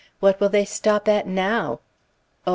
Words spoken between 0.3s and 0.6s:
will